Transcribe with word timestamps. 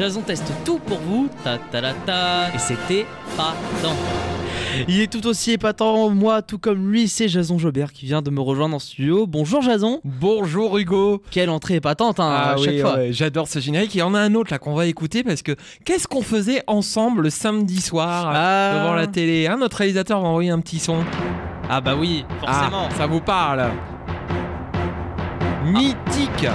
Jason 0.00 0.22
teste 0.22 0.50
tout 0.64 0.78
pour 0.78 0.96
vous, 1.00 1.28
ta 1.44 1.58
ta 1.58 1.82
ta 1.82 1.92
ta, 2.06 2.54
et 2.54 2.58
c'était 2.58 3.04
pas 3.36 3.52
tant. 3.82 3.92
Il 4.88 4.98
est 4.98 5.12
tout 5.12 5.26
aussi 5.26 5.50
épatant, 5.50 6.08
moi 6.08 6.40
tout 6.40 6.56
comme 6.58 6.90
lui, 6.90 7.06
c'est 7.06 7.28
Jason 7.28 7.58
Jobert 7.58 7.92
qui 7.92 8.06
vient 8.06 8.22
de 8.22 8.30
me 8.30 8.40
rejoindre 8.40 8.76
en 8.76 8.78
studio. 8.78 9.26
Bonjour 9.26 9.60
Jason. 9.60 10.00
Bonjour 10.04 10.78
Hugo. 10.78 11.20
Quelle 11.30 11.50
entrée 11.50 11.74
épatante 11.74 12.18
hein, 12.18 12.30
Ah 12.34 12.52
à 12.52 12.56
chaque 12.56 12.68
oui, 12.70 12.80
fois. 12.80 12.94
ouais, 12.94 13.12
j'adore 13.12 13.46
ce 13.46 13.58
générique. 13.58 13.94
Il 13.94 13.98
y 13.98 14.02
en 14.02 14.14
a 14.14 14.20
un 14.20 14.34
autre 14.36 14.50
là 14.50 14.58
qu'on 14.58 14.72
va 14.74 14.86
écouter 14.86 15.22
parce 15.22 15.42
que 15.42 15.54
qu'est-ce 15.84 16.08
qu'on 16.08 16.22
faisait 16.22 16.62
ensemble 16.66 17.24
le 17.24 17.30
samedi 17.30 17.82
soir 17.82 18.32
Ah. 18.34 18.78
devant 18.78 18.94
la 18.94 19.06
télé? 19.06 19.48
Hein, 19.48 19.58
Notre 19.60 19.76
réalisateur 19.76 20.22
va 20.22 20.28
envoyer 20.28 20.48
un 20.50 20.60
petit 20.60 20.78
son. 20.78 21.04
Ah 21.68 21.82
bah 21.82 21.94
oui, 21.94 22.24
forcément. 22.40 22.88
Ah, 22.90 22.94
ça 22.96 23.06
vous 23.06 23.20
parle 23.20 23.66
Mythique 25.66 26.46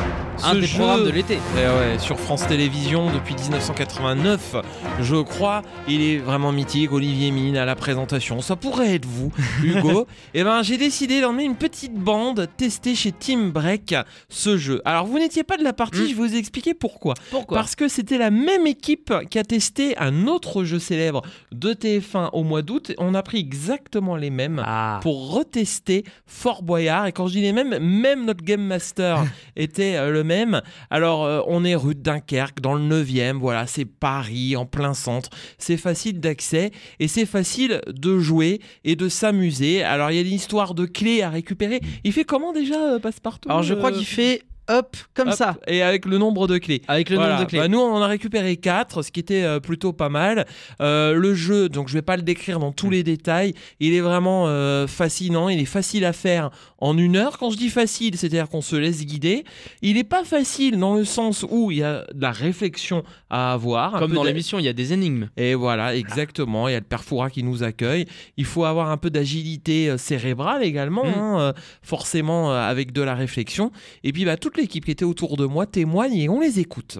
Un 0.44 0.54
Ce 0.54 0.58
des 0.60 0.68
jeu- 0.68 0.78
programmes 0.80 1.06
de 1.06 1.10
l'été. 1.10 1.40
Eh 1.56 1.60
ouais, 1.60 1.98
sur 2.00 2.20
France 2.20 2.46
Télévisions 2.48 3.12
depuis 3.12 3.34
1989, 3.36 4.56
je 5.02 5.16
crois. 5.22 5.62
Il 5.88 6.02
est 6.02 6.18
vraiment 6.18 6.52
mythique. 6.52 6.92
Olivier 6.92 7.32
Mine 7.32 7.58
à 7.58 7.66
la 7.66 7.76
présentation. 7.76 8.42
Ça 8.42 8.56
pourrait 8.56 8.96
être 8.96 9.06
vous, 9.06 9.32
Hugo. 9.64 10.08
Et 10.34 10.44
ben, 10.44 10.62
j'ai 10.62 10.78
décidé 10.78 11.22
d'emmener 11.22 11.46
une 11.46 11.56
petite 11.56 11.94
bande 11.96 12.48
tester 12.58 12.96
chez 12.96 13.12
Team 13.12 13.52
Break 13.52 13.96
ce 14.30 14.58
jeu. 14.58 14.82
Alors, 14.86 15.06
vous 15.08 15.18
n'étiez 15.20 15.44
pas 15.44 15.58
de 15.58 15.64
la 15.64 15.74
partie, 15.74 15.96
Hmm. 16.02 16.08
je 16.10 16.16
vais 16.16 16.28
vous 16.28 16.36
expliquer 16.36 16.74
pourquoi. 16.74 17.14
Pourquoi 17.32 17.58
Parce 17.58 17.76
que 17.76 17.88
c'était 17.88 18.18
la 18.18 18.30
même 18.30 18.68
équipe 18.68 19.14
qui 19.30 19.40
a 19.40 19.44
testé 19.44 19.98
un 19.98 20.28
autre 20.28 20.64
jeu 20.64 20.80
célèbre 20.80 21.22
de 21.54 21.74
TF1 21.74 22.30
au 22.34 22.44
mois 22.44 22.62
d'août. 22.62 22.92
On 22.98 23.14
a 23.16 23.24
pris 23.24 23.40
exactement 23.40 24.16
les 24.18 24.30
mêmes 24.30 24.62
Ah. 24.66 25.00
pour 25.02 25.32
retester 25.34 26.04
Fort 26.26 26.62
Boyard. 26.64 27.08
Et 27.08 27.12
quand 27.14 27.28
je 27.28 27.34
dis 27.34 27.42
les 27.42 27.54
mêmes, 27.54 27.78
même 27.80 28.26
notre 28.26 28.44
Game 28.44 28.62
Master 28.64 29.24
était 29.56 29.96
euh, 29.96 30.12
le 30.12 30.24
même. 30.26 30.62
Alors, 30.90 31.24
euh, 31.24 31.42
on 31.48 31.64
est 31.64 31.76
rue 31.76 31.96
de 31.96 32.02
Dunkerque, 32.02 32.60
dans 32.60 32.74
le 32.74 32.84
9e. 32.84 33.38
Voilà, 33.40 33.68
c'est 33.68 33.86
Paris, 33.86 34.56
en 34.56 34.66
plein 34.66 34.94
centre. 34.94 35.30
C'est 35.58 35.78
facile 35.78 36.20
d'accès 36.20 36.72
et 37.00 37.08
c'est 37.08 37.26
facile 37.26 37.82
de 37.88 38.20
jouer 38.20 38.60
et 38.84 38.96
de 38.96 39.08
s'amuser. 39.08 39.84
Alors, 39.84 40.12
il 40.12 40.16
y 40.16 40.20
a 40.20 40.22
une 40.22 40.34
histoire 40.34 40.74
de 40.74 40.86
clés 40.86 41.22
à 41.22 41.30
récupérer. 41.30 41.80
Il 42.04 42.12
fait 42.12 42.26
comment 42.26 42.52
déjà, 42.52 42.94
euh, 42.94 43.00
Passepartout 43.00 43.50
Alors 43.50 43.64
je 43.64 43.74
crois 43.74 43.92
euh, 43.92 43.96
qu'il 43.96 44.06
fait 44.06 44.42
hop 44.70 44.96
comme 45.14 45.30
hop, 45.30 45.36
ça, 45.36 45.58
Et 45.68 45.82
avec 45.82 46.06
le 46.06 46.18
nombre 46.18 46.48
de 46.48 46.58
clés. 46.58 46.82
avec 46.88 47.10
le 47.10 47.16
Voilà. 47.18 47.34
nombre 47.34 47.46
de 47.46 47.50
clés. 47.50 47.60
Bah, 47.60 47.68
nous, 47.68 47.80
on 47.80 47.94
en 47.94 48.02
a 48.02 48.08
récupéré 48.08 48.58
4, 48.58 49.02
ce 49.04 49.12
qui 49.12 49.20
était 49.20 49.44
euh, 49.44 49.60
plutôt 49.60 49.94
pas 49.94 50.10
mal. 50.10 50.46
Euh, 50.82 51.14
le 51.14 51.34
jeu, 51.34 51.70
donc 51.70 51.88
je 51.90 51.94
vais 51.94 52.02
pas 52.02 52.18
le 52.18 52.24
décrire 52.24 52.60
dans 52.60 52.72
Mm. 52.72 52.76
tous 52.76 52.90
les 52.90 53.04
détails, 53.04 53.54
il 53.80 53.94
est 53.94 54.02
vraiment 54.02 54.48
euh, 54.48 54.88
fascinant, 54.88 55.50
il 55.50 55.60
est 55.60 55.66
facile 55.66 56.06
à 56.06 56.14
faire 56.14 56.50
en 56.80 56.98
une 56.98 57.16
heure. 57.16 57.38
Quand 57.38 57.50
je 57.52 57.58
dis 57.58 57.70
facile, 57.70 58.18
c'est-à-dire 58.18 58.50
qu'on 58.50 58.62
se 58.62 58.76
laisse 58.76 59.06
guider. 59.06 59.44
Il 59.82 59.98
est 59.98 60.04
pas 60.04 60.24
facile 60.24 60.78
dans 60.80 60.96
le 60.96 61.06
sens 61.06 61.46
où 61.50 61.72
il 61.72 61.78
y 61.78 61.84
a 61.84 62.06
de 62.14 62.22
la 62.22 62.32
réflexion 62.32 63.04
à 63.30 63.54
avoir. 63.54 63.94
Comme 64.00 64.14
dans 64.14 64.24
d'a- 64.24 64.30
l'émission, 64.30 64.60
il 64.60 64.66
y 64.66 64.68
a 64.68 64.74
des 64.74 64.94
énigmes. 64.94 65.30
et 65.38 65.54
voilà, 65.56 65.96
exactement. 65.96 66.68
Il 66.68 66.72
y 66.72 66.76
a 66.76 66.80
le 66.80 66.86
père 66.86 67.04
Foura 67.04 67.30
qui 67.30 67.44
nous 67.44 67.64
accueille. 67.64 68.06
Il 68.38 68.46
faut 68.46 68.66
avoir 68.66 68.90
un 68.90 68.98
peu 68.98 69.10
d'agilité 69.10 69.90
euh, 69.90 69.98
cérébrale 69.98 70.64
également, 70.64 71.06
Mm. 71.06 71.14
hein, 71.18 71.40
euh, 71.40 71.54
forcément 71.82 72.52
euh, 72.52 72.56
avec 72.70 72.92
de 72.92 73.02
la 73.02 73.16
réflexion. 73.16 73.72
Et 74.04 74.12
puis 74.12 74.26
bah, 74.26 74.38
toute 74.38 74.55
l'équipe 74.58 74.86
qui 74.86 74.92
était 74.92 75.06
autour 75.06 75.38
de 75.38 75.46
moi 75.46 75.66
témoigne 75.66 76.16
et 76.16 76.30
on 76.30 76.40
les 76.40 76.60
écoute. 76.60 77.00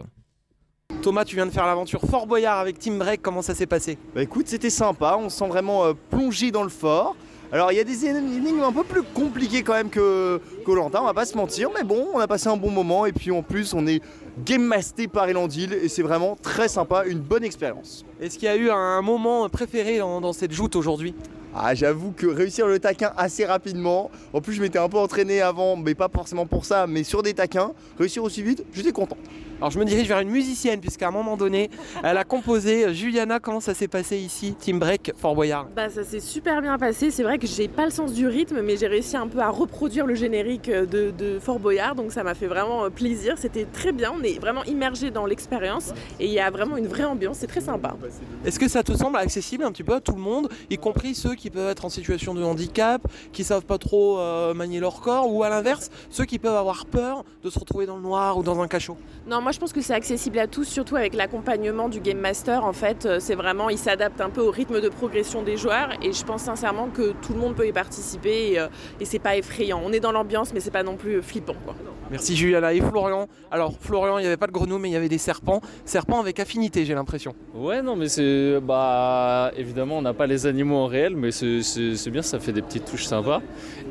Thomas, 1.02 1.26
tu 1.26 1.36
viens 1.36 1.46
de 1.46 1.52
faire 1.52 1.66
l'aventure 1.66 2.02
Fort 2.02 2.28
Boyard 2.28 2.60
avec 2.60 2.80
Team 2.80 2.98
Break. 2.98 3.22
Comment 3.22 3.42
ça 3.42 3.54
s'est 3.54 3.66
passé? 3.66 3.98
Bah 4.14 4.24
écoute, 4.24 4.48
c'était 4.48 4.70
sympa, 4.70 5.18
on 5.20 5.30
se 5.30 5.38
sent 5.38 5.48
vraiment 5.48 5.86
euh, 5.86 5.94
plongé 6.10 6.52
dans 6.52 6.64
le 6.64 6.70
fort. 6.70 7.16
Alors 7.52 7.72
il 7.72 7.76
y 7.76 7.80
a 7.80 7.84
des 7.84 8.06
énigmes 8.06 8.64
un 8.64 8.72
peu 8.72 8.84
plus 8.84 9.04
compliquées 9.04 9.62
quand 9.62 9.74
même 9.74 9.90
que 9.90 10.42
Colanta, 10.66 11.02
on 11.02 11.06
va 11.06 11.14
pas 11.14 11.26
se 11.26 11.38
mentir, 11.38 11.70
mais 11.76 11.84
bon, 11.84 12.08
on 12.14 12.20
a 12.20 12.28
passé 12.28 12.48
un 12.48 12.58
bon 12.58 12.72
moment 12.72 13.06
et 13.06 13.12
puis 13.12 13.32
en 13.32 13.44
plus 13.44 13.74
on 13.74 13.86
est 13.86 14.02
game 14.44 14.64
masté 14.64 15.08
par 15.08 15.30
Elandil 15.30 15.74
et 15.74 15.88
c'est 15.88 16.02
vraiment 16.02 16.36
très 16.42 16.68
sympa, 16.68 17.06
une 17.06 17.20
bonne 17.20 17.44
expérience. 17.44 18.04
Est-ce 18.20 18.40
qu'il 18.40 18.48
y 18.48 18.52
a 18.52 18.56
eu 18.56 18.72
un 18.72 19.02
moment 19.02 19.48
préféré 19.48 20.00
dans, 20.00 20.22
dans 20.22 20.34
cette 20.34 20.52
joute 20.52 20.76
aujourd'hui? 20.76 21.14
Ah 21.58 21.74
j'avoue 21.74 22.12
que 22.12 22.28
réussir 22.28 22.68
le 22.68 22.80
taquin 22.80 23.14
assez 23.16 23.46
rapidement, 23.46 24.12
en 24.34 24.42
plus 24.42 24.52
je 24.52 24.62
m'étais 24.62 24.78
un 24.78 24.90
peu 24.90 24.98
entraîné 24.98 25.40
avant, 25.40 25.78
mais 25.78 25.96
pas 25.96 26.10
forcément 26.14 26.46
pour 26.46 26.66
ça, 26.66 26.86
mais 26.86 27.04
sur 27.06 27.24
des 27.24 27.34
taquins, 27.34 27.72
réussir 27.98 28.24
aussi 28.24 28.44
vite, 28.44 28.66
j'étais 28.74 28.92
content. 28.92 29.16
Alors 29.58 29.72
je 29.72 29.80
me 29.80 29.86
dirige 29.86 30.08
vers 30.08 30.20
une 30.20 30.30
musicienne 30.30 30.82
puisqu'à 30.82 31.08
un 31.08 31.12
moment 31.12 31.38
donné, 31.38 31.70
elle 32.04 32.18
a 32.18 32.24
composé. 32.24 32.94
Juliana, 32.94 33.40
comment 33.40 33.62
ça 33.62 33.74
s'est 33.74 33.88
passé 33.88 34.18
ici, 34.18 34.54
Team 34.60 34.80
Break 34.80 35.14
Fort 35.18 35.34
Boyard? 35.34 35.68
Bah 35.76 35.90
ça 35.90 36.04
s'est 36.04 36.20
super 36.20 36.62
bien 36.62 36.78
passé, 36.78 37.10
c'est 37.10 37.24
vrai 37.24 37.38
que 37.38 37.48
j'ai 37.48 37.68
pas 37.68 37.86
le 37.86 37.92
sens 37.92 38.14
du 38.14 38.28
rythme 38.28 38.62
mais 38.62 38.76
j'ai 38.76 38.88
réussi 38.88 39.16
un 39.16 39.28
peu 39.28 39.40
à 39.40 39.50
reproduire 39.50 40.06
le 40.06 40.16
générique 40.16 40.70
de, 40.70 41.12
de 41.12 41.40
Fort 41.40 41.60
Boyard. 41.60 41.96
Donc 41.96 42.12
ça 42.12 42.24
m'a 42.24 42.34
fait 42.34 42.48
vraiment 42.48 42.86
euh, 42.86 42.90
plaisir, 42.90 43.38
c'était 43.38 43.66
très 43.66 43.92
bien, 43.92 44.12
on 44.14 44.24
est 44.24 44.40
vraiment 44.40 44.64
immergé 44.66 45.10
dans 45.10 45.26
l'expérience 45.26 45.94
et 46.20 46.26
il 46.26 46.32
y 46.32 46.40
a 46.40 46.50
vraiment 46.50 46.76
une 46.76 46.88
vraie 46.88 47.06
ambiance, 47.06 47.38
c'est 47.38 47.48
très 47.48 47.62
sympa. 47.62 47.96
Est-ce 48.44 48.60
que 48.60 48.68
ça 48.68 48.84
te 48.84 48.92
semble 48.92 49.18
accessible 49.18 49.64
un 49.64 49.72
petit 49.72 49.84
peu 49.84 49.94
à 49.94 50.02
tout 50.02 50.14
le 50.14 50.22
monde, 50.22 50.50
y 50.70 50.78
compris 50.78 51.16
ceux 51.16 51.36
qui 51.36 51.50
peuvent 51.50 51.70
être 51.70 51.86
en 51.86 51.90
situation 51.90 52.34
de 52.34 52.44
handicap, 52.44 53.02
qui 53.32 53.44
savent 53.44 53.66
pas 53.66 53.78
trop 53.78 54.20
euh, 54.20 54.54
manier 54.54 54.80
leur 54.80 55.00
corps, 55.02 55.32
ou 55.32 55.44
à 55.44 55.50
l'inverse, 55.50 55.90
ceux 56.10 56.26
qui 56.26 56.40
peuvent 56.40 56.56
avoir 56.56 56.86
peur 56.86 57.24
de 57.44 57.50
se 57.50 57.58
retrouver 57.58 57.86
dans 57.86 57.96
le 57.96 58.04
noir 58.04 58.38
ou 58.38 58.44
dans 58.44 58.60
un 58.60 58.68
cachot? 58.68 58.98
Non 59.28 59.42
moi 59.46 59.52
je 59.52 59.60
pense 59.60 59.74
que 59.74 59.82
c'est 59.82 59.94
accessible 59.94 60.40
à 60.40 60.48
tous, 60.48 60.64
surtout 60.64 60.96
avec 60.96 61.14
l'accompagnement 61.14 61.88
du 61.88 62.00
Game 62.00 62.18
Master 62.18 62.66
en 62.66 62.74
fait, 62.74 63.06
euh, 63.06 63.20
c'est 63.20 63.36
vraiment, 63.36 63.70
il 63.70 63.78
s'adapte 63.78 64.20
un 64.20 64.32
peu 64.32 64.42
au 64.42 64.50
rythme 64.50 64.82
de 64.82 64.90
progression 64.90 65.44
des 65.44 65.56
joueurs 65.56 65.90
et 66.02 66.14
je 66.14 66.26
pense 66.26 66.42
sincèrement 66.42 66.88
que 66.88 67.12
tout 67.12 67.34
le 67.34 67.40
monde 67.40 67.54
peut 67.54 67.68
y 67.68 67.72
participer 67.72 68.54
et, 68.54 68.60
euh, 68.60 68.68
et 69.00 69.06
c'est 69.06 69.20
pas 69.20 69.38
effrayant, 69.38 69.80
on 69.86 69.94
est 69.94 70.00
dans 70.00 70.12
l'ambiance 70.12 70.52
mais 70.52 70.60
c'est 70.62 70.72
pas 70.72 70.82
non 70.82 70.96
plus 70.98 71.22
flippant 71.22 71.54
quoi. 71.64 71.76
Merci 72.12 72.36
Juliana 72.36 72.72
et 72.72 72.82
Florian. 72.82 73.28
Alors 73.50 73.74
Florian, 73.80 74.20
il 74.20 74.22
n'y 74.22 74.28
avait 74.28 74.38
pas 74.38 74.46
de 74.46 74.52
grenouilles 74.52 74.80
mais 74.80 74.90
il 74.90 74.94
y 74.94 74.96
avait 74.96 75.10
des 75.10 75.18
serpents. 75.18 75.62
Serpents 75.86 76.20
avec 76.20 76.40
affinité, 76.40 76.86
j'ai 76.86 76.94
l'impression. 76.94 77.34
Ouais, 77.56 77.82
non, 77.82 77.96
mais 77.96 78.10
c'est. 78.10 78.60
Bah, 78.62 79.52
évidemment, 79.58 79.98
on 79.98 80.02
n'a 80.04 80.14
pas 80.14 80.28
les 80.28 80.46
animaux 80.46 80.76
en 80.76 80.86
réel, 80.86 81.16
mais 81.16 81.32
c'est 81.32 82.10
bien, 82.12 82.22
ça 82.22 82.40
fait 82.40 82.52
des 82.52 82.62
petites 82.62 82.86
touches 82.86 83.06
sympas. 83.06 83.42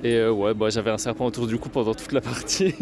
Et 0.05 0.15
euh, 0.15 0.31
ouais, 0.31 0.55
bah, 0.55 0.69
j'avais 0.71 0.91
un 0.91 0.99
serpent 0.99 1.27
autour 1.27 1.47
du 1.47 1.59
cou 1.59 1.69
pendant 1.71 1.95
toute 1.95 2.13
la 2.13 2.21
partie. 2.21 2.75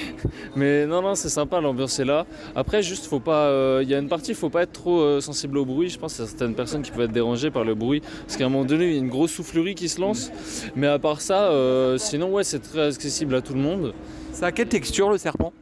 mais 0.56 0.86
non, 0.86 1.02
non, 1.02 1.14
c'est 1.14 1.28
sympa, 1.28 1.60
l'ambiance 1.60 1.98
est 1.98 2.04
là. 2.04 2.17
Après, 2.54 2.82
juste, 2.82 3.06
faut 3.06 3.20
pas. 3.20 3.46
euh, 3.46 3.80
Il 3.82 3.88
y 3.88 3.94
a 3.94 3.98
une 3.98 4.08
partie, 4.08 4.34
faut 4.34 4.50
pas 4.50 4.62
être 4.62 4.72
trop 4.72 5.00
euh, 5.00 5.20
sensible 5.20 5.58
au 5.58 5.64
bruit. 5.64 5.88
Je 5.88 5.98
pense 5.98 6.14
qu'il 6.14 6.24
y 6.24 6.26
a 6.26 6.30
certaines 6.30 6.54
personnes 6.54 6.82
qui 6.82 6.90
peuvent 6.90 7.02
être 7.06 7.12
dérangées 7.12 7.50
par 7.50 7.64
le 7.64 7.74
bruit. 7.74 8.00
Parce 8.26 8.36
qu'à 8.36 8.46
un 8.46 8.48
moment 8.48 8.64
donné, 8.64 8.86
il 8.86 8.92
y 8.92 8.96
a 8.96 8.98
une 8.98 9.08
grosse 9.08 9.32
soufflerie 9.32 9.74
qui 9.74 9.88
se 9.88 10.00
lance. 10.00 10.30
Mais 10.76 10.86
à 10.86 10.98
part 10.98 11.20
ça, 11.20 11.50
euh, 11.50 11.98
sinon, 11.98 12.32
ouais, 12.32 12.44
c'est 12.44 12.60
très 12.60 12.88
accessible 12.94 13.34
à 13.34 13.40
tout 13.40 13.54
le 13.54 13.60
monde. 13.60 13.94
Ça 14.32 14.46
a 14.46 14.52
quelle 14.52 14.68
texture 14.68 15.10
le 15.10 15.18
serpent? 15.18 15.52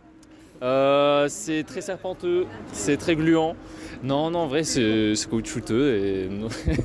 C'est 1.29 1.65
très 1.67 1.81
serpenteux, 1.81 2.47
c'est 2.73 2.97
très 2.97 3.15
gluant. 3.15 3.55
Non, 4.03 4.31
non, 4.31 4.41
en 4.41 4.47
vrai, 4.47 4.63
c'est 4.63 5.15
caoutchouteux 5.31 5.97
et, 5.97 6.29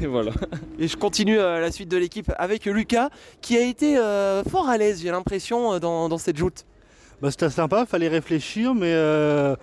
et 0.04 0.08
voilà. 0.08 0.32
Et 0.80 0.88
je 0.88 0.96
continue 0.96 1.40
euh, 1.40 1.60
la 1.60 1.72
suite 1.72 1.90
de 1.90 1.98
l'équipe 1.98 2.32
avec 2.38 2.66
Lucas 2.66 3.10
qui 3.42 3.58
a 3.58 3.62
été 3.62 3.98
euh, 3.98 4.44
fort 4.44 4.70
à 4.70 4.78
l'aise, 4.78 5.02
j'ai 5.02 5.12
l'impression, 5.12 5.78
dans, 5.80 6.08
dans 6.10 6.18
cette 6.18 6.38
joute. 6.38 6.66
Bah, 7.22 7.30
c'était 7.30 7.50
sympa, 7.50 7.86
fallait 7.86 8.08
réfléchir, 8.08 8.74
mais 8.74 8.92
euh, 8.94 9.56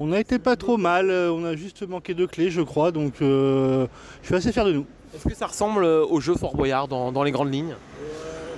on 0.00 0.12
a 0.12 0.20
été 0.20 0.38
pas 0.38 0.56
trop 0.56 0.78
mal. 0.78 1.10
euh, 1.10 1.30
On 1.30 1.44
a 1.44 1.54
juste 1.54 1.86
manqué 1.86 2.14
de 2.14 2.24
clés, 2.24 2.50
je 2.50 2.62
crois, 2.62 2.90
donc 2.90 3.20
euh, 3.20 3.86
je 4.22 4.28
suis 4.28 4.34
assez 4.34 4.50
fier 4.52 4.64
de 4.64 4.72
nous. 4.72 4.86
Est-ce 5.14 5.28
que 5.28 5.34
ça 5.34 5.46
ressemble 5.46 5.84
au 5.84 6.20
jeu 6.20 6.34
Fort 6.34 6.56
Boyard 6.56 6.88
dans 6.88 7.22
les 7.22 7.30
grandes 7.30 7.52
lignes? 7.52 7.74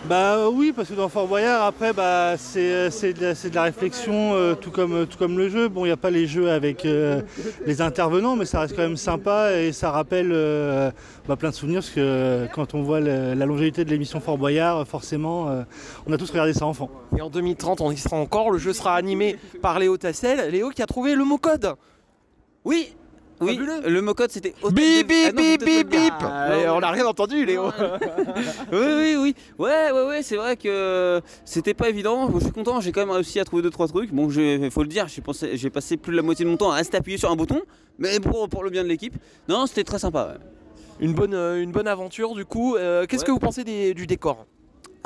Bah 0.06 0.50
oui, 0.50 0.74
parce 0.76 0.90
que 0.90 0.94
dans 0.94 1.08
Fort 1.08 1.26
Boyard, 1.26 1.64
après, 1.64 1.94
bah, 1.94 2.34
c'est 2.36 2.90
c'est 2.90 3.14
de, 3.14 3.48
de 3.48 3.54
la 3.54 3.62
réflexion, 3.62 4.34
euh, 4.34 4.54
tout, 4.54 4.70
comme, 4.70 5.06
tout 5.06 5.16
comme 5.16 5.38
le 5.38 5.48
jeu. 5.48 5.68
Bon, 5.68 5.86
il 5.86 5.88
n'y 5.88 5.92
a 5.92 5.96
pas 5.96 6.10
les 6.10 6.26
jeux 6.26 6.50
avec 6.50 6.84
euh, 6.84 7.22
les 7.64 7.80
intervenants, 7.80 8.36
mais 8.36 8.44
ça 8.44 8.60
reste 8.60 8.76
quand 8.76 8.82
même 8.82 8.98
sympa 8.98 9.52
et 9.52 9.72
ça 9.72 9.90
rappelle 9.90 10.30
euh, 10.30 10.90
bah, 11.26 11.36
plein 11.36 11.48
de 11.48 11.54
souvenirs, 11.54 11.80
parce 11.80 11.88
que 11.88 12.46
quand 12.52 12.74
on 12.74 12.82
voit 12.82 13.00
la 13.00 13.46
longévité 13.46 13.86
de 13.86 13.90
l'émission 13.90 14.20
Fort 14.20 14.36
Boyard, 14.36 14.86
forcément, 14.86 15.48
euh, 15.48 15.62
on 16.06 16.12
a 16.12 16.18
tous 16.18 16.30
regardé 16.30 16.52
ça 16.52 16.66
enfant. 16.66 16.90
Et 17.16 17.22
en 17.22 17.30
2030, 17.30 17.80
on 17.80 17.90
y 17.90 17.96
sera 17.96 18.18
encore. 18.18 18.50
Le 18.50 18.58
jeu 18.58 18.74
sera 18.74 18.96
animé 18.96 19.38
par 19.62 19.78
Léo 19.78 19.96
Tassel. 19.96 20.50
Léo 20.50 20.68
qui 20.68 20.82
a 20.82 20.86
trouvé 20.86 21.14
le 21.14 21.24
mot 21.24 21.38
code. 21.38 21.76
Oui, 22.66 22.94
Oui, 23.40 23.56
Fabuleux. 23.56 23.88
le 23.88 24.00
mot 24.02 24.14
code 24.14 24.30
c'était 24.30 24.54
hôtel 24.62 24.74
Bip, 24.74 25.08
de- 25.08 25.08
bip, 25.08 25.26
Ah 25.28 25.32
non, 25.32 25.42
bip, 25.42 25.64
bip, 25.64 25.88
bip. 25.88 26.12
Ah, 26.20 26.74
on 26.74 26.80
n'a 26.80 26.90
rien 26.90 27.04
entendu, 27.06 27.44
Léo. 27.44 27.64
oui, 28.72 28.78
oui, 28.78 29.16
oui. 29.16 29.34
Ouais, 29.58 29.90
ouais, 29.92 30.06
ouais, 30.06 30.22
c'est 30.22 30.36
vrai 30.36 30.56
que 30.56 31.20
c'était 31.44 31.74
pas 31.74 31.88
évident. 31.88 32.30
Je 32.32 32.40
suis 32.44 32.52
content, 32.52 32.80
j'ai 32.80 32.92
quand 32.92 33.00
même 33.00 33.10
réussi 33.10 33.40
à 33.40 33.44
trouver 33.44 33.62
deux 33.62 33.70
trois 33.70 33.88
trucs. 33.88 34.12
Bon, 34.12 34.28
il 34.30 34.70
faut 34.70 34.82
le 34.82 34.88
dire, 34.88 35.06
j'ai 35.08 35.70
passé 35.70 35.96
plus 35.96 36.12
de 36.12 36.16
la 36.16 36.22
moitié 36.22 36.44
de 36.44 36.50
mon 36.50 36.56
temps 36.56 36.70
à 36.70 36.76
rester 36.76 36.96
appuyé 36.96 37.18
sur 37.18 37.30
un 37.30 37.36
bouton, 37.36 37.60
mais 37.98 38.20
pour, 38.20 38.48
pour 38.48 38.62
le 38.64 38.70
bien 38.70 38.84
de 38.84 38.88
l'équipe. 38.88 39.14
Non, 39.48 39.66
c'était 39.66 39.84
très 39.84 39.98
sympa. 39.98 40.28
ouais. 40.32 40.44
Une 41.00 41.12
bonne, 41.12 41.34
euh, 41.34 41.60
une 41.60 41.72
bonne 41.72 41.88
aventure 41.88 42.34
du 42.36 42.44
coup. 42.44 42.76
Euh, 42.76 43.04
Qu'est-ce 43.06 43.22
Ouais. 43.22 43.26
que 43.26 43.32
vous 43.32 43.40
pensez 43.40 43.64
des- 43.64 43.94
du 43.94 44.06
décor? 44.06 44.46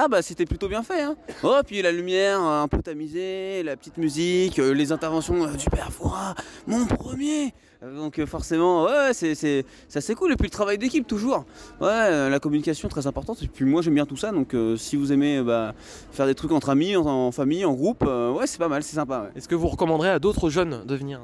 Ah 0.00 0.06
bah 0.06 0.22
c'était 0.22 0.44
plutôt 0.44 0.68
bien 0.68 0.84
fait. 0.84 1.02
Hein. 1.02 1.16
Oh, 1.42 1.56
puis 1.66 1.82
la 1.82 1.90
lumière 1.90 2.40
euh, 2.40 2.62
un 2.62 2.68
peu 2.68 2.80
tamisée, 2.80 3.64
la 3.64 3.76
petite 3.76 3.96
musique, 3.96 4.60
euh, 4.60 4.72
les 4.72 4.92
interventions 4.92 5.44
du 5.52 5.68
père 5.68 5.92
Foura, 5.92 6.36
mon 6.68 6.86
premier. 6.86 7.52
Euh, 7.82 7.96
Donc 7.96 8.24
forcément, 8.24 8.84
ouais, 8.84 9.12
c'est 9.12 9.34
c'est 9.34 9.64
c'est 9.88 9.98
assez 9.98 10.14
cool. 10.14 10.32
Et 10.32 10.36
puis 10.36 10.46
le 10.46 10.52
travail 10.52 10.78
d'équipe 10.78 11.04
toujours. 11.04 11.46
Ouais, 11.80 12.30
la 12.30 12.38
communication 12.38 12.88
très 12.88 13.08
importante. 13.08 13.42
Et 13.42 13.48
puis 13.48 13.64
moi 13.64 13.82
j'aime 13.82 13.94
bien 13.94 14.06
tout 14.06 14.16
ça. 14.16 14.30
Donc 14.30 14.54
si 14.76 14.94
vous 14.94 15.12
aimez 15.12 15.42
bah, 15.42 15.74
faire 16.12 16.26
des 16.26 16.36
trucs 16.36 16.52
entre 16.52 16.70
amis, 16.70 16.94
en, 16.94 17.32
famille, 17.32 17.64
en 17.64 17.74
groupe, 17.74 18.02
ouais 18.02 18.46
c'est 18.46 18.58
pas 18.58 18.68
mal, 18.68 18.84
c'est 18.84 18.94
sympa. 18.94 19.30
Est-ce 19.34 19.48
que 19.48 19.56
vous 19.56 19.66
recommanderez 19.66 20.10
à 20.10 20.20
d'autres 20.20 20.48
jeunes 20.48 20.84
de 20.86 20.94
venir? 20.94 21.20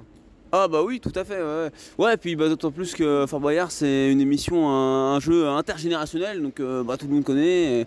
Ah 0.57 0.69
bah 0.69 0.83
oui, 0.85 1.01
tout 1.01 1.11
à 1.17 1.25
fait. 1.25 1.43
Ouais, 1.43 1.71
ouais. 1.99 2.17
Puis 2.17 2.37
bah, 2.37 2.49
d'autant 2.49 2.71
plus 2.71 2.95
que 2.95 3.27
Fort 3.27 3.41
Boyard, 3.41 3.73
c'est 3.73 4.13
une 4.13 4.21
émission, 4.21 4.69
un, 4.69 5.15
un 5.17 5.21
jeu 5.21 5.49
intergénérationnel, 5.49 6.41
donc 6.41 6.61
euh, 6.61 6.85
bah, 6.85 6.97
tout 6.97 7.09
le 7.09 7.15
monde 7.15 7.25
connaît. 7.25 7.81
Et, 7.81 7.87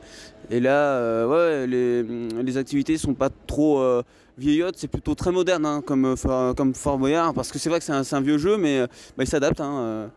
et 0.50 0.60
là, 0.60 0.96
euh, 0.98 1.28
ouais, 1.28 1.66
les, 1.66 2.04
les 2.44 2.58
activités 2.58 2.98
sont 2.98 3.14
pas 3.14 3.30
trop 3.30 3.80
euh, 3.80 4.04
vieillottes, 4.38 4.76
c'est 4.78 4.90
plutôt 4.90 5.16
très 5.16 5.32
moderne 5.32 5.66
hein, 5.66 5.82
comme, 5.86 6.06
euh, 6.06 6.16
Fort- 6.18 6.54
comme 6.56 6.74
Fort 6.76 6.98
Boyard, 6.98 7.34
parce 7.34 7.54
que 7.54 7.58
c'est 7.58 7.70
vrai 7.70 7.80
que 7.80 7.86
c'est 7.86 7.94
un, 7.94 8.04
un 8.12 8.22
vieux 8.22 8.38
jeu, 8.38 8.58
mais 8.58 8.82
bah, 9.16 9.24
il 9.24 9.28
s'adapte. 9.28 9.62
Hein, 9.62 10.10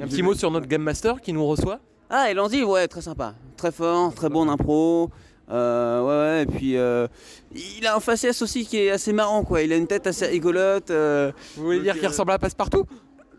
Un 0.00 0.06
petit 0.06 0.22
mot 0.22 0.34
sur 0.34 0.52
notre 0.52 0.66
Game 0.68 0.82
Master 0.82 1.20
qui 1.20 1.32
nous 1.32 1.44
reçoit? 1.44 1.80
Ah, 2.08 2.30
et 2.30 2.34
Landy, 2.34 2.62
ouais, 2.62 2.86
très 2.86 3.02
sympa, 3.02 3.34
très 3.56 3.72
fort, 3.72 4.14
très 4.14 4.28
bon 4.28 4.42
en 4.42 4.52
impro. 4.52 5.10
Euh, 5.50 6.00
ouais, 6.00 6.06
ouais, 6.08 6.42
et 6.42 6.58
puis 6.58 6.76
euh, 6.78 7.06
il 7.54 7.86
a 7.86 7.96
un 7.96 8.00
faciès 8.00 8.40
aussi 8.40 8.64
qui 8.66 8.78
est 8.78 8.90
assez 8.90 9.12
marrant, 9.12 9.44
quoi. 9.44 9.60
Il 9.62 9.72
a 9.72 9.76
une 9.76 9.86
tête 9.86 10.06
assez 10.06 10.26
rigolote. 10.26 10.90
euh, 10.90 11.32
Vous 11.56 11.64
voulez 11.64 11.80
dire 11.80 11.94
qu'il 11.94 12.04
euh, 12.04 12.08
ressemble 12.08 12.32
à 12.32 12.38
Passepartout? 12.38 12.86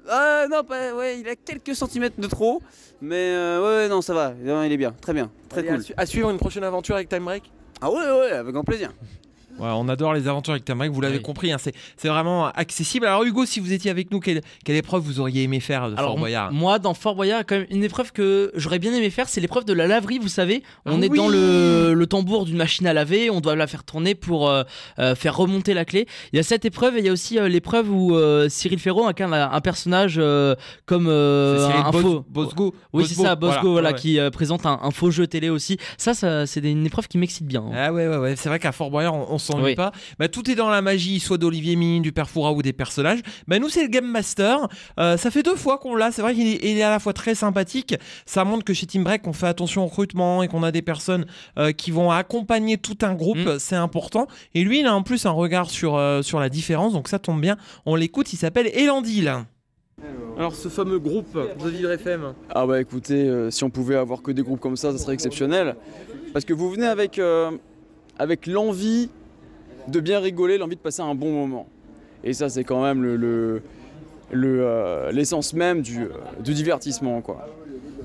Ah 0.08 0.46
non, 0.52 0.64
pas, 0.64 0.94
ouais, 0.94 1.20
il 1.20 1.28
a 1.28 1.36
quelques 1.36 1.76
centimètres 1.76 2.20
de 2.20 2.28
trop, 2.28 2.62
mais 3.02 3.32
euh, 3.34 3.60
ouais, 3.60 3.84
ouais, 3.84 3.90
non, 3.90 4.02
ça 4.04 4.14
va, 4.14 4.34
Non, 4.40 4.62
il 4.62 4.72
est 4.72 4.78
bien, 4.78 4.94
très 5.02 5.14
bien, 5.14 5.32
très 5.50 5.62
Allez, 5.62 5.70
cool. 5.70 5.78
à, 5.78 5.82
su- 5.82 5.94
à 5.98 6.06
suivre 6.06 6.30
une 6.30 6.38
prochaine 6.38 6.64
aventure 6.64 6.94
avec 6.96 7.10
Time 7.10 7.26
Break? 7.26 7.52
Ah 7.82 7.90
ouais, 7.90 7.98
ouais, 7.98 8.32
avec 8.34 8.54
grand 8.54 8.64
plaisir. 8.64 8.94
Ouais, 9.60 9.70
on 9.72 9.88
adore 9.88 10.14
les 10.14 10.28
aventures 10.28 10.54
avec 10.54 10.66
Break, 10.70 10.92
vous 10.92 11.00
l'avez 11.02 11.18
Oui. 11.18 11.22
compris, 11.22 11.52
hein, 11.52 11.58
c'est 11.60 12.08
vraiment 12.08 12.48
accessible. 12.48 13.06
Alors 13.06 13.24
Hugo, 13.24 13.46
si 13.46 13.60
vous 13.60 13.72
étiez 13.72 13.90
avec 13.90 14.12
nous, 14.12 14.20
quelle, 14.20 14.42
quelle 14.66 14.76
épreuve 14.76 15.02
vous 15.04 15.20
auriez 15.22 15.44
aimé 15.44 15.60
faire 15.60 15.90
de 15.90 15.94
Alors 15.96 16.12
Fort 16.12 16.18
Boyard? 16.20 16.52
moi 16.52 16.78
dans 16.80 16.94
Fort 16.94 17.16
Boyard, 17.16 17.44
quand 17.48 17.56
même 17.56 17.68
une 17.70 17.84
épreuve 17.84 18.12
que 18.12 18.52
j'aurais 18.56 18.80
bien 18.80 18.94
aimé 18.94 19.10
faire, 19.10 19.30
c'est 19.30 19.40
l'épreuve 19.42 19.64
de 19.66 19.74
la 19.74 19.88
laverie. 19.88 20.20
Vous 20.20 20.28
savez, 20.28 20.62
on 20.86 21.02
Ah 21.02 21.06
est 21.06 21.10
oui. 21.10 21.18
dans 21.18 21.30
le, 21.30 21.94
le 21.94 22.08
tambour 22.08 22.46
d'une 22.46 22.58
machine 22.58 22.86
à 22.88 22.94
laver, 22.94 23.30
on 23.30 23.40
doit 23.40 23.56
la 23.56 23.68
faire 23.68 23.84
tourner 23.84 24.14
pour 24.16 24.50
euh, 24.50 24.64
euh, 25.00 25.16
faire 25.16 25.36
remonter 25.38 25.74
la 25.74 25.86
clé. 25.86 26.06
Il 26.34 26.38
y 26.38 26.40
a 26.40 26.44
cette 26.44 26.66
épreuve 26.66 26.98
et 26.98 27.00
il 27.00 27.06
y 27.06 27.10
a 27.10 27.14
aussi 27.14 27.40
euh, 27.40 27.48
l'épreuve 27.48 27.90
où 27.90 28.18
Cyril 28.50 28.80
Ferraud 28.80 29.06
incarne 29.06 29.34
un, 29.34 29.52
un 29.52 29.62
personnage 29.62 30.20
comme 30.86 31.08
un 31.08 31.92
Bos- 31.92 32.00
faux. 32.02 32.26
Bosgo. 32.30 32.76
Oui, 32.94 33.06
c'est 33.08 33.16
ça, 33.16 33.36
Bosco, 33.36 33.72
voilà, 33.72 33.90
ouais. 33.92 33.96
qui 33.96 34.20
présente 34.34 34.66
un, 34.66 34.80
un 34.84 34.92
faux 34.92 35.12
jeu 35.12 35.28
télé 35.28 35.50
aussi. 35.50 35.78
Ça, 35.98 36.14
ça 36.14 36.46
c'est 36.46 36.60
une 36.60 36.86
épreuve 36.86 37.08
qui 37.08 37.18
m'excite 37.18 37.46
bien. 37.46 37.62
hein. 37.62 37.72
Ah 37.76 37.94
ouais, 37.94 38.08
ouais, 38.08 38.18
ouais. 38.18 38.36
c'est 38.36 38.50
vrai 38.50 38.60
qu'à 38.60 38.72
Fort 38.72 38.90
Boyard, 38.92 39.14
on, 39.16 39.36
on 39.36 39.38
s'ennuie 39.46 39.64
Oui. 39.64 39.76
pas. 39.76 39.92
Bah, 40.20 40.28
tout 40.28 40.50
est 40.50 40.56
dans 40.56 40.70
la 40.70 40.82
magie, 40.82 41.20
soit 41.20 41.38
d'Olivier 41.38 41.76
Mine, 41.76 42.02
du 42.02 42.12
Père 42.12 42.30
Foura 42.30 42.52
ou 42.52 42.62
des 42.62 42.74
personnages. 42.74 43.20
Bah, 43.48 43.60
nous, 43.60 43.70
c'est 43.70 43.84
le 43.84 43.90
Game 43.90 44.10
Master. 44.10 44.68
Euh, 45.00 45.18
ça 45.18 45.32
fait 45.32 45.44
deux 45.44 45.56
fois 45.56 45.78
qu'on 45.78 45.96
l'a. 45.96 46.12
C'est 46.12 46.22
vrai 46.22 46.34
qu'il 46.34 46.48
est, 46.48 46.82
à 46.84 46.90
la 46.90 47.00
fois 47.00 47.14
très 47.14 47.36
sympathique. 47.36 47.96
Ça 48.26 48.44
montre 48.44 48.64
que 48.64 48.74
chez 48.74 48.86
Team 48.86 49.04
Break, 49.04 49.26
on 49.28 49.34
fait 49.34 49.48
attention 49.48 49.84
au 49.84 49.88
recrutement 49.88 50.44
et 50.44 50.48
qu'on 50.48 50.64
a 50.64 50.72
des 50.72 50.82
personnes 50.82 51.26
euh, 51.58 51.72
qui 51.72 51.92
vont 51.92 52.12
accompagner 52.12 52.78
tout 52.78 52.98
un 53.02 53.14
groupe. 53.14 53.38
Mm. 53.38 53.60
C'est 53.60 53.76
important. 53.76 54.28
Et 54.54 54.64
lui, 54.64 54.80
il 54.80 54.86
a 54.86 54.94
en 54.96 55.04
plus 55.04 55.26
un 55.26 55.32
regard 55.32 55.70
sur, 55.70 55.96
euh, 55.96 56.22
sur 56.22 56.40
la 56.40 56.50
différence. 56.50 56.94
Donc 56.94 57.08
ça 57.08 57.20
tombe 57.20 57.42
bien. 57.42 57.58
On 57.86 57.96
l'écoute. 57.96 58.34
Il 58.34 58.38
s'appelle 58.38 58.68
Elandil. 58.74 59.32
Alors, 60.38 60.54
ce 60.54 60.68
fameux 60.68 61.00
groupe 61.00 61.38
de 61.64 61.70
Vivre 61.70 61.92
FM. 61.92 62.34
Ah 62.54 62.68
bah 62.68 62.82
écoutez, 62.82 63.28
euh, 63.30 63.50
si 63.50 63.64
on 63.64 63.70
pouvait 63.70 63.96
avoir 63.96 64.22
que 64.22 64.32
des 64.32 64.42
groupes 64.44 64.60
comme 64.60 64.76
ça, 64.76 64.92
ça 64.92 64.98
serait 64.98 65.14
exceptionnel. 65.14 65.78
Parce 66.34 66.44
que 66.44 66.54
vous 66.54 66.70
venez 66.70 66.86
avec, 66.86 67.18
euh, 67.20 67.52
avec 68.20 68.46
l'envie 68.46 69.10
de 69.88 70.00
bien 70.00 70.20
rigoler, 70.20 70.58
l'envie 70.58 70.76
de 70.76 70.82
passer 70.82 71.02
un 71.02 71.16
bon 71.16 71.32
moment. 71.32 71.68
Et 72.24 72.34
ça, 72.34 72.50
c'est 72.50 72.64
quand 72.64 72.82
même 72.84 73.04
le, 73.04 73.16
le- 73.16 73.62
le, 74.32 74.60
euh, 74.62 75.12
l'essence 75.12 75.54
même 75.54 75.82
du, 75.82 76.02
euh, 76.04 76.08
du 76.44 76.54
divertissement. 76.54 77.22
Quoi. 77.22 77.48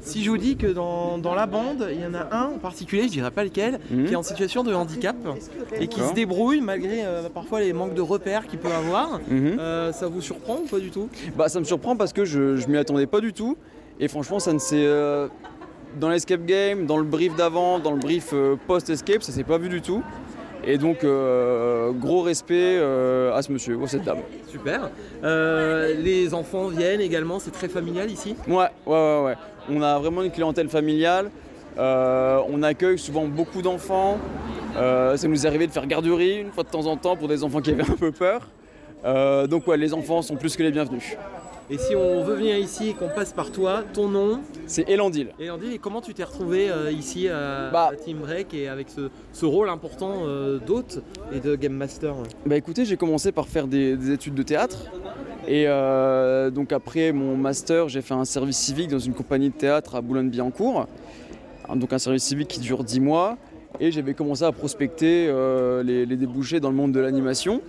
Si 0.02 0.22
je 0.22 0.30
vous 0.30 0.36
dis 0.38 0.56
que 0.56 0.66
dans, 0.66 1.18
dans 1.18 1.34
la 1.34 1.46
bande, 1.46 1.86
il 1.92 2.00
y 2.00 2.06
en 2.06 2.14
a 2.14 2.28
un 2.34 2.44
en 2.54 2.58
particulier, 2.58 3.04
je 3.04 3.08
dirais 3.08 3.30
pas 3.30 3.44
lequel, 3.44 3.80
Mhm. 3.90 4.04
qui 4.06 4.12
est 4.12 4.16
en 4.16 4.22
situation 4.22 4.62
de 4.62 4.72
handicap 4.74 5.16
et 5.78 5.86
qui 5.88 6.00
se 6.00 6.12
débrouille 6.14 6.60
malgré 6.60 7.04
euh, 7.04 7.28
parfois 7.32 7.60
les 7.60 7.72
manques 7.72 7.94
de 7.94 8.00
repères 8.02 8.46
qu'il 8.46 8.58
peut 8.58 8.72
avoir. 8.72 9.18
Mhm. 9.28 9.56
Euh, 9.58 9.92
ça 9.92 10.08
vous 10.08 10.20
surprend 10.20 10.56
ou 10.64 10.66
pas 10.68 10.78
du 10.78 10.90
tout? 10.90 11.08
Bah, 11.36 11.48
ça 11.48 11.58
me 11.58 11.64
surprend 11.64 11.96
parce 11.96 12.12
que 12.12 12.24
je, 12.24 12.56
je 12.56 12.68
m'y 12.68 12.76
attendais 12.76 13.06
pas 13.06 13.20
du 13.20 13.32
tout. 13.32 13.56
Et 13.98 14.08
franchement, 14.08 14.38
ça 14.38 14.52
ne 14.52 14.58
s'est. 14.58 14.76
euh, 14.84 15.28
dans 15.98 16.08
l'escape 16.08 16.44
game, 16.46 16.86
dans 16.86 16.96
le 16.98 17.04
brief 17.04 17.34
d'avant, 17.36 17.78
dans 17.80 17.90
le 17.92 17.98
brief 17.98 18.32
post-escape, 18.68 19.22
ça 19.22 19.32
s'est 19.32 19.42
pas 19.44 19.58
vu 19.58 19.68
du 19.68 19.80
tout. 19.82 20.02
Et 20.66 20.78
donc, 20.78 21.04
euh, 21.04 21.90
gros 21.92 22.22
respect 22.22 22.76
euh, 22.78 23.34
à 23.34 23.42
ce 23.42 23.50
monsieur 23.50 23.76
ou 23.76 23.84
à 23.84 23.88
cette 23.88 24.04
dame. 24.04 24.18
Super. 24.46 24.90
Euh, 25.24 25.94
les 25.94 26.34
enfants 26.34 26.68
viennent 26.68 27.00
également, 27.00 27.38
c'est 27.38 27.50
très 27.50 27.68
familial 27.68 28.10
ici? 28.10 28.36
Ouais, 28.46 28.56
ouais, 28.56 28.68
ouais, 28.86 29.22
ouais. 29.24 29.34
On 29.70 29.82
a 29.82 29.98
vraiment 29.98 30.22
une 30.22 30.30
clientèle 30.30 30.68
familiale. 30.68 31.30
On 31.76 32.62
accueille 32.62 32.98
souvent 32.98 33.26
beaucoup 33.26 33.62
d'enfants. 33.62 34.18
Ça 34.74 35.28
nous 35.28 35.44
est 35.44 35.48
arrivé 35.48 35.66
de 35.66 35.72
faire 35.72 35.86
garderie 35.86 36.38
une 36.38 36.50
fois 36.50 36.64
de 36.64 36.68
temps 36.68 36.86
en 36.86 36.96
temps 36.96 37.16
pour 37.16 37.28
des 37.28 37.42
enfants 37.42 37.60
qui 37.60 37.70
avaient 37.70 37.90
un 37.90 37.96
peu 37.96 38.12
peur. 38.12 38.48
Euh, 39.04 39.46
donc 39.46 39.66
ouais, 39.66 39.76
les 39.76 39.94
enfants 39.94 40.22
sont 40.22 40.36
plus 40.36 40.56
que 40.56 40.62
les 40.62 40.70
bienvenus. 40.70 41.16
Et 41.72 41.78
si 41.78 41.94
on 41.94 42.24
veut 42.24 42.34
venir 42.34 42.56
ici 42.58 42.88
et 42.88 42.94
qu'on 42.94 43.08
passe 43.08 43.32
par 43.32 43.52
toi, 43.52 43.84
ton 43.94 44.08
nom 44.08 44.40
C'est 44.66 44.88
Elandil. 44.90 45.28
et 45.38 45.52
on 45.52 45.56
dit 45.56 45.78
comment 45.78 46.00
tu 46.00 46.12
t'es 46.14 46.24
retrouvé 46.24 46.68
euh, 46.68 46.90
ici 46.90 47.28
à, 47.28 47.70
Bah. 47.70 47.90
à 47.92 47.94
Team 47.96 48.18
Break 48.18 48.52
et 48.54 48.66
avec 48.68 48.88
ce, 48.90 49.02
ce 49.32 49.46
rôle 49.46 49.68
important 49.68 50.22
euh, 50.24 50.58
d'hôte 50.58 51.00
et 51.32 51.38
de 51.38 51.54
Game 51.54 51.72
Master 51.74 52.14
Bah 52.44 52.56
écoutez, 52.56 52.84
j'ai 52.84 52.96
commencé 52.96 53.30
par 53.30 53.46
faire 53.46 53.68
des, 53.68 53.96
des 53.96 54.10
études 54.10 54.34
de 54.34 54.42
théâtre. 54.42 54.78
Et 55.46 55.64
euh, 55.68 56.50
donc 56.50 56.72
après 56.72 57.12
mon 57.12 57.36
master, 57.36 57.88
j'ai 57.88 58.02
fait 58.02 58.14
un 58.14 58.24
service 58.24 58.56
civique 58.58 58.90
dans 58.90 58.98
une 58.98 59.14
compagnie 59.14 59.50
de 59.50 59.54
théâtre 59.54 59.94
à 59.94 60.00
Boulogne-Billancourt. 60.00 60.88
Donc 61.76 61.92
un 61.92 61.98
service 61.98 62.24
civique 62.24 62.48
qui 62.48 62.58
dure 62.60 62.82
10 62.82 62.98
mois. 62.98 63.36
Et 63.78 63.92
j'avais 63.92 64.14
commencé 64.14 64.42
à 64.42 64.50
prospecter 64.50 65.32
les, 65.84 66.04
les 66.04 66.16
débouchés 66.16 66.58
dans 66.58 66.68
le 66.70 66.74
monde 66.76 66.90
de 66.90 66.98
l'animation. 66.98 67.62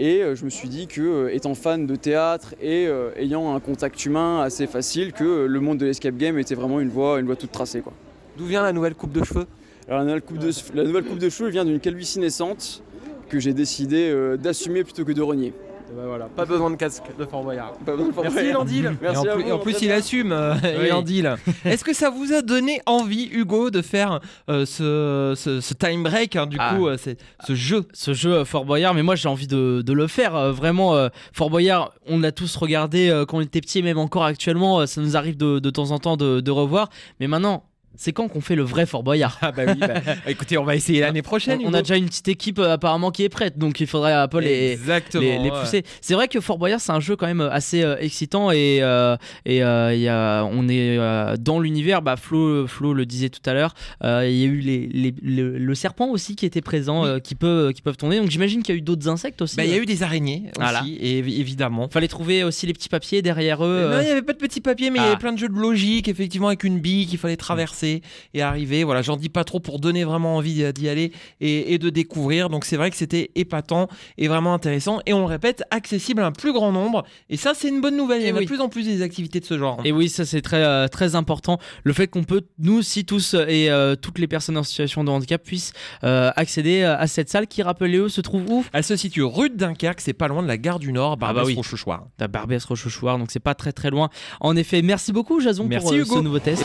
Et 0.00 0.22
euh, 0.22 0.34
je 0.34 0.46
me 0.46 0.50
suis 0.50 0.70
dit 0.70 0.86
que, 0.86 1.02
euh, 1.02 1.34
étant 1.34 1.54
fan 1.54 1.86
de 1.86 1.94
théâtre 1.94 2.54
et 2.58 2.86
euh, 2.86 3.10
ayant 3.16 3.54
un 3.54 3.60
contact 3.60 4.06
humain 4.06 4.40
assez 4.40 4.66
facile, 4.66 5.12
que 5.12 5.44
le 5.44 5.60
monde 5.60 5.76
de 5.76 5.84
l'escape 5.84 6.16
game 6.16 6.38
était 6.38 6.54
vraiment 6.54 6.80
une 6.80 6.88
voie, 6.88 7.20
une 7.20 7.26
voie 7.26 7.36
toute 7.36 7.52
tracée. 7.52 7.82
Quoi. 7.82 7.92
D'où 8.38 8.46
vient 8.46 8.62
la 8.62 8.72
nouvelle 8.72 8.94
coupe 8.94 9.12
de 9.12 9.22
cheveux? 9.22 9.46
Alors 9.86 9.98
la 9.98 10.06
nouvelle 10.06 10.22
coupe 10.22 10.38
de, 10.38 10.50
la 10.74 10.84
nouvelle 10.84 11.04
coupe 11.04 11.18
de 11.18 11.28
cheveux 11.28 11.50
vient 11.50 11.66
d'une 11.66 11.80
calvitie 11.80 12.18
naissante 12.18 12.82
que 13.28 13.38
j'ai 13.38 13.52
décidé 13.52 14.08
euh, 14.10 14.38
d'assumer 14.38 14.84
plutôt 14.84 15.04
que 15.04 15.12
de 15.12 15.20
renier. 15.20 15.52
Et 15.90 15.96
ben 15.96 16.06
voilà, 16.06 16.26
pas 16.26 16.44
besoin 16.44 16.70
de 16.70 16.76
casque 16.76 17.02
de 17.18 17.24
Fort 17.24 17.42
Boyard. 17.42 17.72
Pas 17.84 17.96
besoin 17.96 18.08
de 18.08 18.14
Merci. 18.22 18.52
Landil. 18.52 18.96
Merci 19.02 19.16
et 19.16 19.28
en 19.28 19.32
à 19.32 19.34
plus, 19.34 19.42
vous, 19.42 19.48
et 19.48 19.52
en 19.52 19.58
plus, 19.58 19.82
il 19.82 19.90
assume, 19.90 20.30
euh, 20.30 20.54
Oui. 20.62 21.22
Est-ce 21.64 21.82
que 21.82 21.92
ça 21.92 22.10
vous 22.10 22.32
a 22.32 22.42
donné 22.42 22.80
envie, 22.86 23.28
Hugo, 23.32 23.70
de 23.70 23.82
faire 23.82 24.20
euh, 24.48 24.64
ce, 24.66 25.34
ce- 25.36 25.60
ce 25.60 25.74
time 25.74 26.04
break, 26.04 26.36
hein, 26.36 26.46
du 26.46 26.56
Ah. 26.60 26.74
coup, 26.76 26.86
euh, 26.86 26.96
ce 26.96 27.54
jeu? 27.54 27.86
Ce 27.92 28.12
jeu 28.14 28.44
Fort 28.44 28.64
Boyard, 28.64 28.94
mais 28.94 29.02
moi 29.02 29.16
j'ai 29.16 29.28
envie 29.28 29.48
de, 29.48 29.82
de 29.84 29.92
le 29.92 30.06
faire. 30.06 30.36
euh, 30.36 30.52
vraiment, 30.52 30.94
euh, 30.94 31.08
Fort 31.32 31.50
Boyard, 31.50 31.92
on 32.06 32.20
l'a 32.20 32.30
tous 32.30 32.54
regardé 32.56 33.08
euh, 33.08 33.24
quand 33.24 33.38
on 33.38 33.40
était 33.40 33.60
petit, 33.60 33.80
et 33.80 33.82
même 33.82 33.98
encore 33.98 34.24
actuellement, 34.24 34.80
euh, 34.80 34.86
ça 34.86 35.00
nous 35.00 35.16
arrive 35.16 35.36
de, 35.36 35.58
de 35.58 35.70
temps 35.70 35.90
en 35.90 35.98
temps 35.98 36.16
de, 36.16 36.40
de 36.40 36.50
revoir. 36.52 36.88
Mais 37.18 37.26
maintenant, 37.26 37.64
c'est 37.96 38.12
quand 38.12 38.28
qu'on 38.28 38.40
fait 38.40 38.54
le 38.54 38.62
vrai 38.62 38.86
Fort 38.86 39.02
Boyard 39.02 39.38
Ah 39.42 39.52
bah 39.52 39.62
oui, 39.66 39.74
bah, 39.78 39.94
écoutez, 40.26 40.56
on 40.58 40.64
va 40.64 40.74
essayer 40.76 41.00
l'année 41.00 41.22
prochaine. 41.22 41.60
on, 41.64 41.74
a 41.74 41.82
déjà 41.82 41.96
une 41.96 42.06
petite 42.06 42.28
équipe 42.28 42.58
euh, 42.58 42.72
apparemment 42.72 43.10
qui 43.10 43.24
est 43.24 43.28
prête, 43.28 43.58
donc 43.58 43.80
il 43.80 43.86
faudrait 43.86 44.12
un 44.12 44.28
peu 44.28 44.38
les, 44.40 44.78
ouais. 44.86 45.50
pousser. 45.60 45.82
C'est 46.00 46.14
vrai 46.14 46.28
que 46.28 46.40
Fort 46.40 46.58
Boyard, 46.58 46.80
c'est 46.80 46.92
un 46.92 47.00
jeu 47.00 47.16
quand 47.16 47.26
même 47.26 47.40
assez 47.40 47.82
euh, 47.82 47.96
excitant 47.98 48.50
et, 48.50 48.78
euh, 48.82 49.16
et 49.44 49.62
euh, 49.62 49.92
il 49.94 50.00
y 50.00 50.08
a, 50.08 50.44
on 50.44 50.68
est 50.68 50.96
euh, 50.98 51.36
dans 51.38 51.60
l'univers. 51.60 52.00
Bah, 52.02 52.16
Flo, 52.16 52.66
Flo 52.66 52.94
le 52.94 53.06
disait 53.06 53.28
tout 53.28 53.42
à 53.44 53.54
l'heure. 53.54 53.74
euh, 54.04 54.26
Il 54.28 54.36
y 54.36 54.44
a 54.44 54.46
eu 54.46 54.60
les, 54.60 55.14
le, 55.22 55.58
le 55.58 55.74
serpent 55.74 56.08
aussi 56.08 56.36
qui 56.36 56.46
était 56.46 56.60
présent, 56.62 57.04
euh, 57.04 57.18
qui, 57.18 57.34
peut, 57.34 57.72
qui 57.74 57.82
peuvent 57.82 57.96
tourner. 57.96 58.18
Donc 58.20 58.30
j'imagine 58.30 58.62
qu'il 58.62 58.74
y 58.74 58.78
a 58.78 58.78
eu 58.78 58.82
d'autres 58.82 59.08
insectes 59.08 59.42
aussi. 59.42 59.56
Bah, 59.56 59.64
il 59.64 59.70
y 59.70 59.74
a 59.74 59.78
eu 59.78 59.86
des 59.86 60.02
araignées 60.02 60.44
aussi, 60.46 60.60
Voilà. 60.60 60.82
et, 60.86 61.18
évidemment. 61.18 61.88
Fallait 61.90 62.08
trouver 62.08 62.44
aussi 62.44 62.66
les 62.66 62.72
petits 62.72 62.88
papiers 62.88 63.20
derrière 63.22 63.64
eux. 63.64 63.68
Euh, 63.68 63.90
euh. 63.90 63.96
Non, 63.96 64.00
il 64.00 64.04
n'y 64.06 64.10
avait 64.10 64.22
pas 64.22 64.32
de 64.32 64.38
petits 64.38 64.60
papiers, 64.60 64.90
mais 64.90 64.98
il 64.98 65.02
y 65.02 65.04
Ah. 65.04 65.08
avait 65.10 65.18
plein 65.18 65.32
de 65.32 65.38
jeux 65.38 65.48
de 65.48 65.54
logique, 65.58 66.08
effectivement, 66.08 66.48
avec 66.48 66.64
une 66.64 66.78
bille 66.80 67.06
qu'il 67.06 67.18
fallait 67.18 67.36
traverser. 67.36 67.79
Traverser 67.80 68.02
et 68.34 68.42
arriver. 68.42 68.84
Voilà, 68.84 69.02
j'en 69.02 69.16
dis 69.16 69.28
pas 69.28 69.44
trop 69.44 69.60
pour 69.60 69.78
donner 69.78 70.04
vraiment 70.04 70.36
envie 70.36 70.72
d'y 70.72 70.88
aller 70.88 71.12
et, 71.40 71.74
et 71.74 71.78
de 71.78 71.90
découvrir. 71.90 72.48
Donc 72.48 72.64
c'est 72.64 72.76
vrai 72.76 72.90
que 72.90 72.96
c'était 72.96 73.30
épatant 73.34 73.88
et 74.18 74.28
vraiment 74.28 74.54
intéressant. 74.54 75.00
Et 75.06 75.12
on 75.12 75.20
le 75.20 75.26
répète, 75.26 75.62
accessible 75.70 76.22
à 76.22 76.26
un 76.26 76.32
plus 76.32 76.52
grand 76.52 76.72
nombre. 76.72 77.04
Et 77.28 77.36
ça, 77.36 77.52
c'est 77.54 77.68
une 77.68 77.80
bonne 77.80 77.96
nouvelle. 77.96 78.22
Il 78.22 78.28
y 78.28 78.32
en 78.32 78.36
a 78.36 78.38
oui. 78.38 78.44
de 78.44 78.50
plus 78.50 78.60
en 78.60 78.68
plus 78.68 78.84
des 78.84 79.02
activités 79.02 79.40
de 79.40 79.44
ce 79.44 79.58
genre. 79.58 79.80
Et 79.84 79.92
oui, 79.92 80.08
ça 80.08 80.24
c'est 80.24 80.42
très 80.42 80.62
euh, 80.62 80.88
très 80.88 81.14
important. 81.14 81.58
Le 81.84 81.92
fait 81.92 82.06
qu'on 82.06 82.24
peut, 82.24 82.42
nous 82.58 82.78
aussi 82.78 83.04
tous 83.04 83.34
et 83.34 83.70
euh, 83.70 83.94
toutes 83.96 84.18
les 84.18 84.26
personnes 84.26 84.56
en 84.56 84.62
situation 84.62 85.04
de 85.04 85.10
handicap 85.10 85.42
puissent 85.42 85.72
euh, 86.04 86.30
accéder 86.36 86.82
à 86.82 87.06
cette 87.06 87.28
salle 87.30 87.46
qui, 87.46 87.62
rappelez-le, 87.62 88.08
se 88.08 88.20
trouve 88.20 88.42
où? 88.50 88.64
Elle 88.72 88.84
se 88.84 88.96
situe 88.96 89.22
rue 89.22 89.50
de 89.50 89.56
Dunkerque, 89.56 90.00
c'est 90.00 90.12
pas 90.12 90.28
loin 90.28 90.42
de 90.42 90.48
la 90.48 90.56
gare 90.56 90.78
du 90.78 90.92
Nord, 90.92 91.12
Ah 91.20 91.32
bah 91.32 91.42
oui. 91.44 91.54
Barbès-Rochechouart. 91.54 92.06
Barbès-Rochechouart, 92.18 93.18
donc 93.18 93.30
c'est 93.30 93.40
pas 93.40 93.54
très 93.54 93.72
très 93.72 93.90
loin. 93.90 94.10
En 94.40 94.56
effet, 94.56 94.82
merci 94.82 95.12
beaucoup 95.12 95.40
Jason 95.40 95.64
Merci, 95.64 95.86
pour 95.86 95.94
Hugo. 95.94 96.16
ce 96.16 96.20
nouveau 96.20 96.38
test. 96.38 96.64